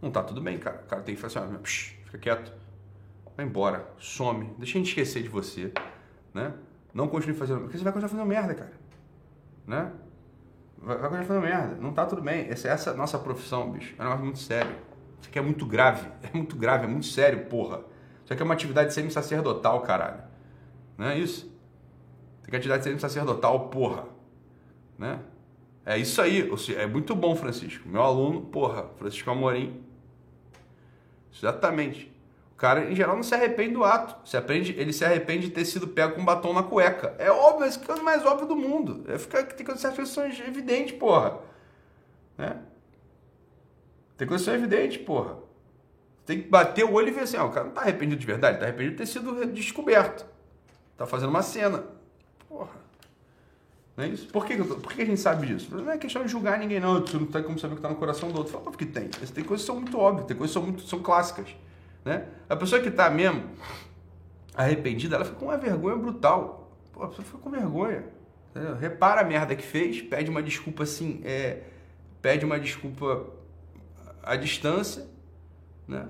[0.00, 0.82] Não tá tudo bem, cara.
[0.84, 2.52] O cara tem que fazer assim, ó, psh, fica quieto.
[3.36, 5.72] Vai embora, some, deixa a gente esquecer de você,
[6.34, 6.54] né?
[6.92, 8.72] Não continue fazendo, porque você vai continuar fazendo merda, cara.
[9.66, 9.92] Né?
[10.78, 11.74] Vai, vai continuar fazendo merda.
[11.76, 12.48] Não tá tudo bem.
[12.48, 13.94] Essa, essa nossa profissão, bicho.
[13.98, 14.74] É um negócio muito sério.
[15.20, 16.08] Isso aqui é muito grave.
[16.22, 17.82] É muito grave, é muito sério, porra.
[18.24, 20.22] Isso aqui é uma atividade semi-sacerdotal, caralho.
[20.96, 21.46] Não é isso?
[21.46, 24.04] Isso aqui é atividade semi-sacerdotal, porra.
[24.98, 25.20] Né?
[25.86, 26.50] É isso aí.
[26.76, 27.88] É muito bom, Francisco.
[27.88, 29.87] Meu aluno, porra, Francisco Amorim.
[31.38, 32.12] Exatamente.
[32.52, 34.28] O cara, em geral, não se arrepende do ato.
[34.28, 37.14] Se aprende, ele se arrepende de ter sido pego com um batom na cueca.
[37.18, 39.04] É óbvio, esse é o mais óbvio do mundo.
[39.08, 41.38] É ficar, tem certas coisas são evidentes, porra.
[42.36, 42.56] Né?
[44.16, 45.36] Tem coisas que são evidentes, porra.
[46.26, 48.26] Tem que bater o olho e ver assim, ó, o cara não tá arrependido de
[48.26, 50.26] verdade, tá arrependido de ter sido descoberto.
[50.96, 51.84] Tá fazendo uma cena.
[52.48, 52.87] Porra.
[53.98, 54.28] Não é isso?
[54.28, 55.74] Por que, por que a gente sabe disso?
[55.74, 57.00] Não é questão de julgar ninguém, não.
[57.00, 58.52] Você não tem como saber o que está no coração do outro.
[58.52, 59.08] Fala, porque tem.
[59.08, 61.48] Tem coisas que são muito óbvias, tem coisas que são, muito, são clássicas.
[62.04, 62.28] Né?
[62.48, 63.50] A pessoa que está mesmo
[64.54, 66.70] arrependida, ela fica com uma vergonha brutal.
[66.92, 68.04] Pô, a pessoa fica com vergonha.
[68.50, 68.76] Entendeu?
[68.76, 71.64] Repara a merda que fez, pede uma desculpa assim, é,
[72.22, 73.26] pede uma desculpa
[74.22, 75.08] à distância,
[75.88, 76.08] né?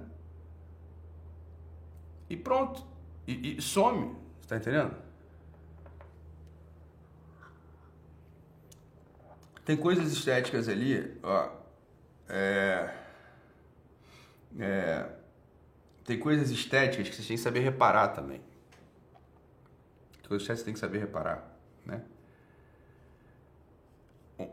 [2.29, 2.85] E pronto.
[3.27, 4.14] E, e some.
[4.42, 5.08] Você tá entendendo?
[9.68, 11.50] Tem coisas estéticas ali, ó.
[12.26, 12.90] É,
[14.59, 15.07] é,
[16.07, 18.40] tem coisas estéticas que você tem que saber reparar também.
[20.26, 21.54] Coisas estéticas você tem que saber reparar,
[21.85, 22.02] né?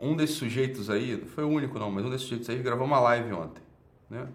[0.02, 2.86] Um desses sujeitos aí, não foi o único não, mas um desses sujeitos aí gravou
[2.86, 3.62] uma live ontem,
[4.10, 4.28] né?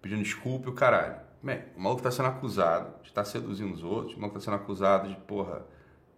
[0.00, 1.20] Pedindo desculpa e o caralho.
[1.42, 4.42] Bem, o maluco tá sendo acusado de estar tá seduzindo os outros, o maluco tá
[4.42, 5.66] sendo acusado de, porra,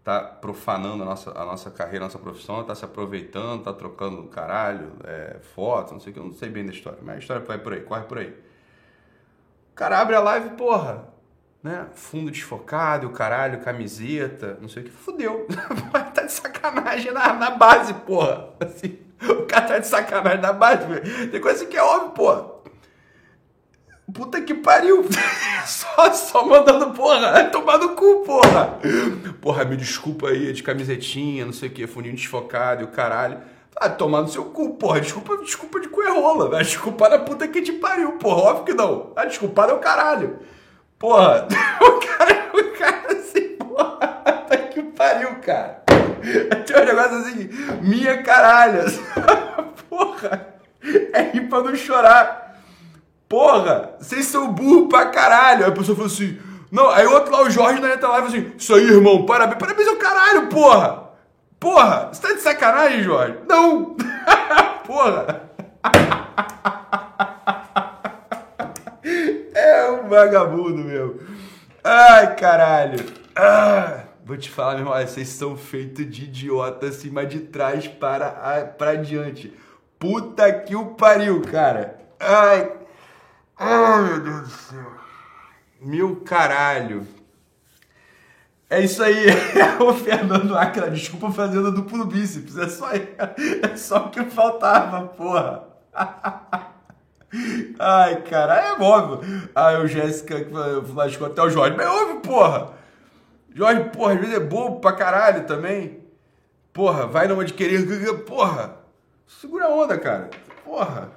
[0.05, 4.25] tá profanando a nossa, a nossa carreira, a nossa profissão, tá se aproveitando, tá trocando
[4.25, 7.19] caralho, é, foto, não sei o que, eu não sei bem da história, mas a
[7.19, 8.31] história vai por aí, corre por aí.
[9.73, 11.09] O cara abre a live, porra,
[11.63, 11.87] né?
[11.95, 15.47] Fundo desfocado, caralho, camiseta, não sei o que, fudeu.
[16.13, 18.51] tá de sacanagem na, na base, porra.
[18.61, 21.31] Assim, o cara tá de sacanagem na base, velho.
[21.31, 22.52] Tem coisa que é óbvio, porra.
[24.13, 25.05] Puta que pariu!
[25.67, 28.79] só, só mandando porra, tomar no cu, porra!
[29.41, 33.39] Porra, me desculpa aí, de camisetinha, não sei o que, fundinho desfocado e o caralho.
[33.77, 35.01] Ah, tomar no seu cu, porra.
[35.01, 36.49] Desculpa, desculpa de cu é rola.
[36.49, 38.51] Vai desculpar na puta que te pariu, porra.
[38.51, 39.13] Óbvio que não.
[39.17, 40.39] A desculpa é o caralho.
[40.99, 41.49] Porra,
[41.81, 44.07] o cara, o cara assim, porra,
[44.49, 45.83] tá que pariu, cara.
[46.67, 47.49] Tem um negócio assim,
[47.81, 48.83] minha caralho.
[49.91, 50.55] Porra,
[51.13, 52.42] é rir pra não chorar.
[53.33, 55.65] Porra, vocês são burro pra caralho.
[55.65, 56.39] Aí a pessoa falou assim,
[56.71, 59.59] não, aí o outro lá, o Jorge na outra live assim, isso aí, irmão, parabéns,
[59.59, 61.05] parabéns ao caralho, porra.
[61.59, 63.39] Porra, você tá de sacanagem, Jorge?
[63.49, 63.97] Não.
[64.87, 65.51] porra.
[69.55, 71.19] é um vagabundo, meu.
[71.83, 73.03] Ai, caralho.
[73.35, 78.29] Ah, vou te falar, meu irmão, vocês são feitos de idiota acima de trás para,
[78.77, 79.57] para diante.
[79.99, 81.99] Puta que o pariu, cara.
[82.21, 82.82] Ai,
[83.65, 84.93] Ai, meu Deus do céu.
[85.81, 87.07] Meu caralho.
[88.69, 89.27] É isso aí,
[89.81, 95.07] o Fernando Acra, desculpa fazendo duplo no bíceps, é só, é só o que faltava,
[95.09, 95.65] porra.
[97.79, 99.49] Ai, cara, é óbvio.
[99.55, 102.73] Ah, o Jéssica, de até o Jorge, mas é óbvio, porra.
[103.55, 106.01] Jorge, porra, às vezes é bobo pra caralho também.
[106.73, 107.85] Porra, vai numa de querer,
[108.25, 108.77] porra.
[109.27, 110.31] Segura a onda, cara.
[110.65, 111.11] Porra.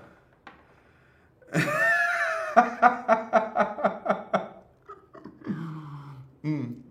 [6.43, 6.81] hum.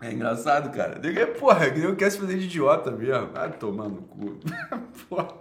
[0.00, 1.00] É engraçado, cara.
[1.38, 3.32] Porra, eu quero se fazer de idiota mesmo.
[3.32, 4.38] Vai tomar no cu.
[5.08, 5.34] Porra.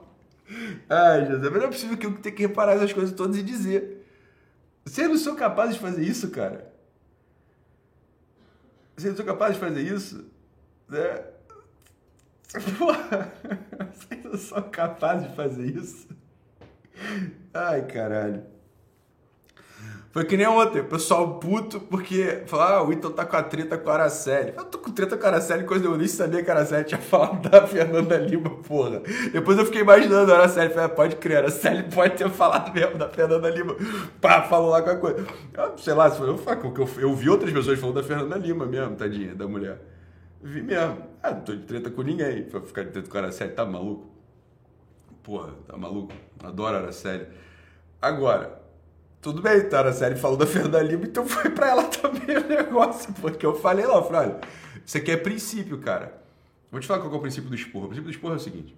[0.89, 3.43] Ai, Jesus, mas não é possível que eu tenha que reparar essas coisas todas e
[3.43, 4.05] dizer.
[4.85, 6.73] Vocês não são capazes de fazer isso, cara?
[8.95, 10.25] Vocês não são capazes de fazer isso?
[10.87, 11.23] Né?
[12.79, 13.33] Porra,
[13.93, 16.07] vocês não são capazes de fazer isso?
[17.53, 18.43] Ai, caralho.
[20.17, 23.43] Foi que nem ontem, o pessoal puto porque falar, ah, o Ito tá com a
[23.43, 24.51] treta com a Araceli.
[24.57, 26.97] Eu tô com treta com a Araceli, coisa eu nem sabia que a Araceli tinha
[26.99, 29.03] falado da Fernanda Lima, porra.
[29.31, 32.73] Depois eu fiquei imaginando a Araceli, falei, ah, pode crer, a Araceli pode ter falado
[32.73, 33.75] mesmo da Fernanda Lima.
[34.19, 35.27] Pá, falou lá qualquer coisa.
[35.53, 39.35] Eu, sei lá, eu, eu, eu vi outras pessoas falando da Fernanda Lima mesmo, tadinha,
[39.35, 39.79] da mulher.
[40.41, 40.97] Vi mesmo.
[41.21, 42.41] Ah, não tô de treta com ninguém.
[42.41, 44.07] Pra ficar de treta com a Araceli, tá maluco?
[45.21, 46.11] Porra, tá maluco?
[46.43, 47.27] Adoro a Araceli.
[48.01, 48.56] Agora,
[49.27, 49.81] tudo bem, tá?
[49.81, 53.53] A série falou da Fernanda Lima, então foi pra ela também o negócio, porque eu
[53.55, 54.41] falei lá, eu falei, olha,
[54.85, 56.21] isso aqui é princípio, cara.
[56.71, 57.85] Vou te falar qual é o princípio do esporro.
[57.85, 58.73] O princípio do esporro é o seguinte.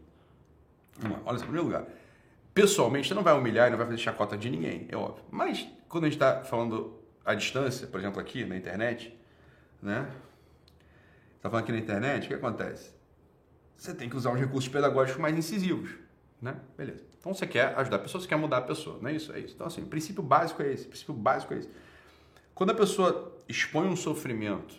[0.98, 1.86] Vamos lá, olha só, em primeiro lugar.
[2.52, 5.24] Pessoalmente, você não vai humilhar e não vai fazer chacota de ninguém, é óbvio.
[5.30, 9.16] Mas, quando a gente tá falando à distância, por exemplo, aqui na internet,
[9.82, 10.10] né?
[11.42, 12.98] Tá falando aqui na internet, o que acontece?
[13.78, 15.92] você tem que usar uns recursos pedagógicos mais incisivos,
[16.42, 16.60] né?
[16.78, 17.09] Beleza.
[17.20, 19.34] Então você quer ajudar a pessoa, você quer mudar a pessoa, não é isso?
[19.34, 19.54] É isso.
[19.56, 21.70] Então assim, o princípio básico é esse, o princípio básico é esse.
[22.56, 24.76] Quando a pessoa expõe um sofrimento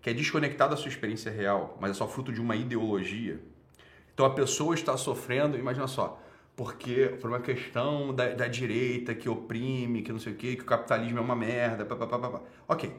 [0.00, 3.40] que é desconectado da sua experiência real, mas é só fruto de uma ideologia,
[4.12, 6.20] então a pessoa está sofrendo, imagina só,
[6.54, 10.62] porque por uma questão da, da direita que oprime, que não sei o quê, que
[10.62, 12.42] o capitalismo é uma merda, papapá.
[12.68, 12.92] Ok.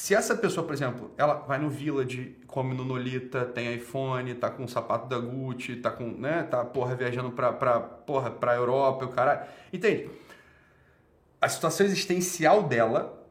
[0.00, 4.48] Se essa pessoa, por exemplo, ela vai no Village, come no Nolita, tem iPhone, tá
[4.48, 8.54] com o sapato da Gucci, tá com, né, tá, porra, viajando pra, pra, porra, pra
[8.54, 9.46] Europa, o caralho.
[9.72, 10.08] Entende?
[11.40, 13.28] A situação existencial dela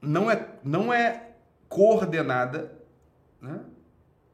[0.00, 1.34] não é, não é
[1.68, 2.72] coordenada,
[3.38, 3.60] né?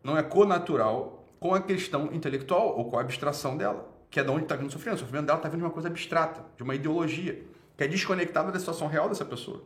[0.05, 4.31] não é conatural com a questão intelectual ou com a abstração dela, que é de
[4.31, 4.99] onde está vindo o sofrimento.
[4.99, 7.43] O sofrimento dela está vindo de uma coisa abstrata, de uma ideologia,
[7.77, 9.65] que é desconectada da situação real dessa pessoa.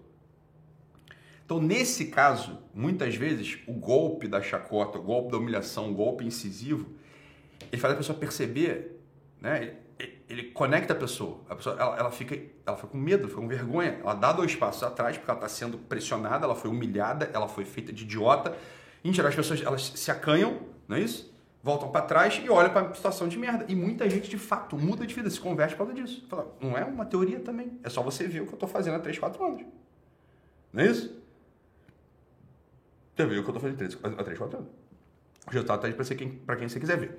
[1.51, 6.25] Então, nesse caso, muitas vezes, o golpe da chacota, o golpe da humilhação, o golpe
[6.25, 6.87] incisivo,
[7.73, 9.01] ele faz a pessoa perceber,
[9.41, 9.75] né?
[10.29, 11.41] ele conecta a pessoa.
[11.49, 13.99] A pessoa ela, ela, fica, ela fica com medo, fica com vergonha.
[14.01, 17.65] Ela dá dois passos atrás porque ela está sendo pressionada, ela foi humilhada, ela foi
[17.65, 18.57] feita de idiota.
[19.03, 21.35] Em geral, as pessoas elas se acanham, não é isso?
[21.65, 23.65] Voltam para trás e olham para a situação de merda.
[23.69, 26.25] E muita gente, de fato, muda de vida, se converte por causa disso.
[26.31, 27.81] Fala, não é uma teoria também.
[27.83, 29.63] É só você ver o que eu estou fazendo há 3, 4 anos.
[30.73, 31.20] Não é isso?
[33.21, 34.71] Você viu que eu estou fazendo há 3, 4 anos.
[35.47, 37.19] O resultado está aí quem, quem você quiser ver.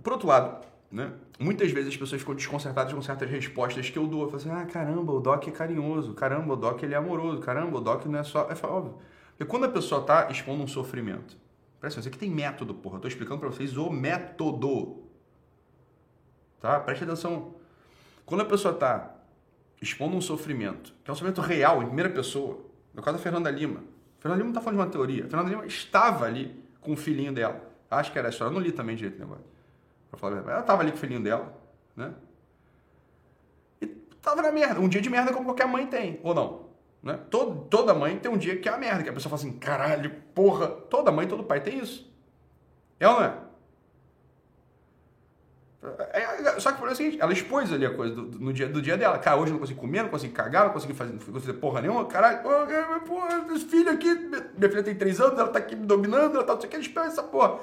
[0.00, 1.12] Por outro lado, né?
[1.38, 4.22] Muitas vezes as pessoas ficam desconcertadas com certas respostas que eu dou.
[4.22, 7.40] Eu falo assim, ah, caramba, o Doc é carinhoso, caramba, o Doc ele é amoroso,
[7.40, 8.48] caramba, o Doc não é só...
[8.48, 8.98] É óbvio.
[9.30, 11.36] Porque quando a pessoa está expondo um sofrimento,
[11.80, 12.96] presta atenção, aqui tem método, porra.
[12.96, 15.08] Eu tô explicando para vocês o método.
[16.60, 16.78] Tá?
[16.78, 17.56] Preste atenção.
[18.24, 19.16] Quando a pessoa está
[19.82, 22.60] expondo um sofrimento, que é um sofrimento real, em primeira pessoa,
[22.94, 23.82] no caso da Fernanda Lima.
[24.20, 25.24] A Fernanda Lima não está falando de uma teoria.
[25.24, 27.58] A Fernanda Lima estava ali com o filhinho dela.
[27.90, 28.50] Acho que era a história.
[28.50, 29.44] Eu não li também direito o negócio.
[30.10, 30.56] Pra falar a verdade.
[30.58, 31.58] Ela tava ali com o filhinho dela,
[31.96, 32.12] né?
[33.80, 33.86] E
[34.20, 34.78] tava na merda.
[34.78, 36.68] Um dia de merda como qualquer mãe tem, ou não?
[37.02, 37.18] Né?
[37.30, 39.58] Todo, toda mãe tem um dia que é a merda, que a pessoa fala assim,
[39.58, 40.68] caralho, porra.
[40.68, 42.06] Toda mãe, todo pai tem isso.
[42.98, 43.49] É ou não é?
[45.82, 46.60] É, é?
[46.60, 48.68] Só que o problema é o seguinte, ela expôs ali a coisa do, no dia,
[48.68, 49.18] do dia dela.
[49.18, 51.80] Cara, hoje eu não consigo comer, não consigo cagar, não consigo fazer, não fazer porra
[51.80, 52.04] nenhuma.
[52.04, 56.34] Caralho, porra, esse filho aqui, minha filha tem três anos, ela tá aqui me dominando,
[56.34, 57.60] ela tá não sei o que, espera essa porra.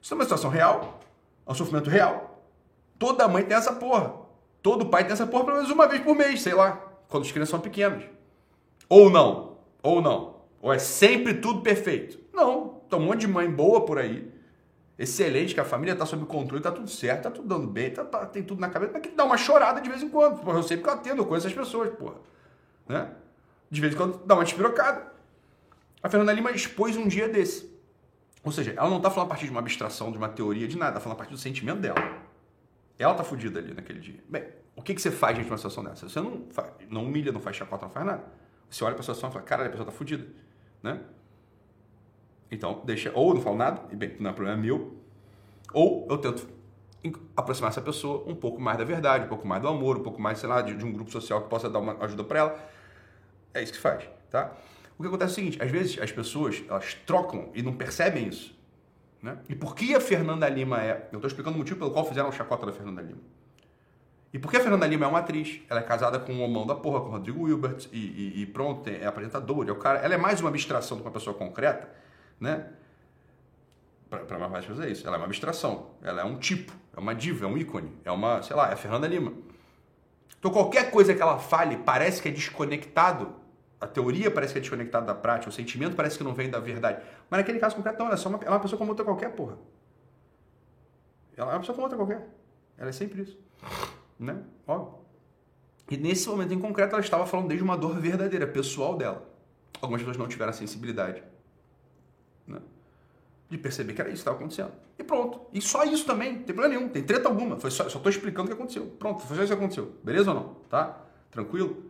[0.00, 1.00] Isso é uma situação real.
[1.46, 2.44] É um sofrimento real.
[2.98, 4.14] Toda mãe tem essa porra.
[4.62, 7.32] Todo pai tem essa porra pelo menos uma vez por mês, sei lá, quando as
[7.32, 8.04] crianças são pequenas.
[8.88, 9.56] Ou não.
[9.82, 10.36] Ou não.
[10.62, 12.18] Ou é sempre tudo perfeito.
[12.32, 12.80] Não.
[12.88, 14.30] Tem um monte de mãe boa por aí.
[15.00, 18.04] Excelente, que a família está sob controle, está tudo certo, está tudo dando bem, tá,
[18.04, 20.42] tá, tem tudo na cabeça, mas que dá uma chorada de vez em quando.
[20.42, 22.16] Porra, eu sei porque eu atendo, eu conheço as pessoas, porra.
[22.86, 23.10] Né?
[23.70, 25.10] De vez em quando dá uma despirocada.
[26.02, 27.74] A Fernanda Lima expôs um dia desse.
[28.44, 30.76] Ou seja, ela não está falando a partir de uma abstração, de uma teoria, de
[30.76, 31.98] nada, está falando a partir do sentimento dela.
[32.98, 34.22] Ela está fodida ali naquele dia.
[34.28, 34.44] Bem,
[34.76, 36.10] o que, que você faz diante de uma situação dessa?
[36.10, 38.22] Você não, faz, não humilha, não faz chacota, não faz nada.
[38.68, 40.26] Você olha para a situação e fala, cara, a pessoa está fodida.
[40.82, 41.00] Né?
[42.50, 44.96] Então, deixa, ou eu não falo nada, e bem, não é problema meu,
[45.72, 46.48] ou eu tento
[47.36, 50.20] aproximar essa pessoa um pouco mais da verdade, um pouco mais do amor, um pouco
[50.20, 52.70] mais, sei lá, de, de um grupo social que possa dar uma ajuda para ela.
[53.54, 54.52] É isso que faz, tá?
[54.98, 58.28] O que acontece é o seguinte, às vezes as pessoas, elas trocam e não percebem
[58.28, 58.58] isso.
[59.22, 59.38] Né?
[59.48, 61.08] E por que a Fernanda Lima é...
[61.12, 63.20] Eu estou explicando o motivo pelo qual fizeram o chacota da Fernanda Lima.
[64.32, 65.60] E por que a Fernanda Lima é uma atriz?
[65.68, 68.46] Ela é casada com um homão da porra, com o Rodrigo Wilbert, e, e, e
[68.46, 69.98] pronto, é apresentadora, é o cara.
[70.00, 71.90] Ela é mais uma abstração que uma pessoa concreta,
[72.40, 72.66] né?
[74.08, 75.06] Para pessoas é isso.
[75.06, 75.90] Ela é uma abstração.
[76.02, 78.72] Ela é um tipo, é uma diva, é um ícone, é uma, sei lá, é
[78.72, 79.32] a Fernanda Lima.
[80.38, 83.36] Então qualquer coisa que ela fale parece que é desconectado
[83.80, 86.60] a teoria parece que é desconectada da prática, o sentimento parece que não vem da
[86.60, 87.02] verdade.
[87.30, 89.04] Mas naquele caso concreto, não, ela é só uma, ela é uma pessoa como outra
[89.04, 89.56] qualquer, porra.
[91.34, 92.28] Ela é uma pessoa como outra qualquer.
[92.76, 93.38] Ela é sempre isso.
[94.18, 94.42] Né?
[94.66, 95.00] Óbvio.
[95.90, 99.26] E nesse momento em concreto, ela estava falando desde uma dor verdadeira, pessoal dela.
[99.80, 101.22] Algumas pessoas não tiveram sensibilidade
[102.50, 102.60] né?
[103.50, 104.70] de perceber que era isso que estava acontecendo.
[104.96, 105.40] E pronto.
[105.52, 107.58] E só isso também, não tem problema nenhum, tem treta alguma.
[107.58, 108.86] Foi só, estou explicando o que aconteceu.
[108.98, 109.92] Pronto, foi só isso que aconteceu.
[110.04, 110.54] Beleza ou não?
[110.68, 111.00] Tá?
[111.32, 111.84] Tranquilo?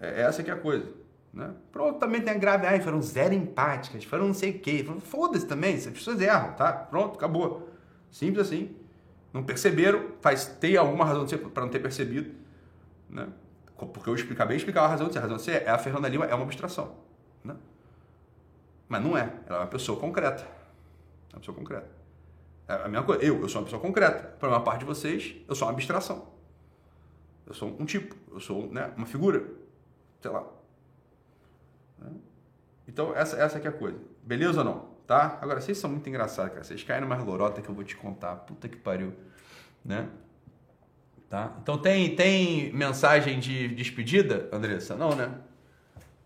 [0.00, 0.86] É, essa que é a coisa.
[1.32, 1.52] Né?
[1.70, 4.84] Pronto, também tem a grave, ai, foram zero empáticas, foram não sei o quê.
[5.00, 6.72] Foda-se também, as pessoas erram, tá?
[6.72, 7.70] Pronto, acabou.
[8.10, 8.74] Simples assim.
[9.32, 12.34] Não perceberam, faz, tem alguma razão para não ter percebido,
[13.08, 13.28] né?
[13.76, 15.18] Porque eu acabei de explicar a razão de ser.
[15.18, 16.96] A razão de ser é a Fernanda Lima é uma abstração,
[17.44, 17.54] né?
[18.88, 20.42] Mas não é, ela é uma pessoa concreta.
[21.30, 21.88] É uma pessoa concreta.
[22.68, 24.36] É a mesma coisa, eu, eu sou uma pessoa concreta.
[24.38, 26.28] Para a maior parte de vocês, eu sou uma abstração.
[27.46, 29.44] Eu sou um tipo, eu sou né, uma figura
[30.20, 30.46] sei lá.
[31.98, 32.10] Né?
[32.88, 33.98] Então, essa, essa aqui é a coisa.
[34.22, 34.96] Beleza ou não?
[35.06, 35.38] tá?
[35.40, 36.64] Agora, vocês são muito engraçados, cara.
[36.64, 38.34] Vocês caem numa lorota que eu vou te contar.
[38.36, 39.12] Puta que pariu,
[39.84, 40.08] né?
[41.28, 41.56] Tá?
[41.62, 44.94] Então tem, tem mensagem de despedida, Andressa?
[44.96, 45.32] Não, né?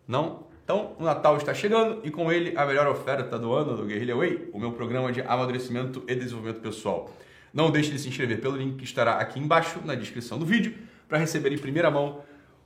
[0.06, 0.46] Não?
[0.70, 4.14] Então, o Natal está chegando e com ele a melhor oferta do ano do Guerrilla
[4.14, 7.10] Way, o meu programa de amadurecimento e desenvolvimento pessoal.
[7.52, 10.72] Não deixe de se inscrever pelo link que estará aqui embaixo na descrição do vídeo
[11.08, 12.20] para receber em primeira mão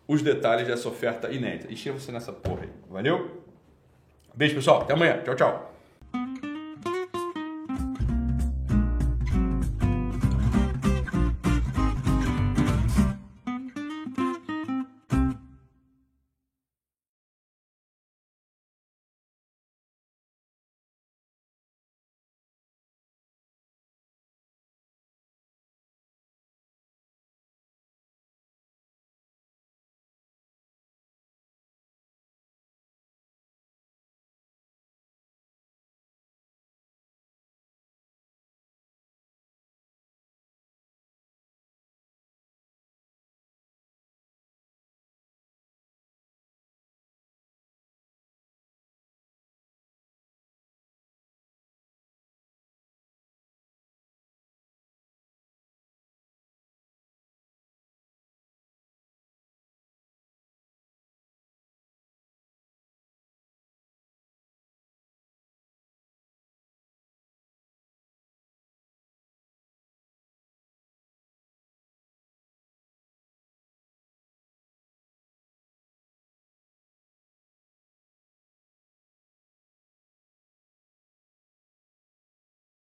[0.06, 1.72] os detalhes dessa oferta inédita.
[1.72, 2.70] Inscreva-se nessa porra aí.
[2.90, 3.42] Valeu?
[4.34, 4.82] Beijo, pessoal.
[4.82, 5.22] Até amanhã.
[5.24, 5.73] Tchau, tchau.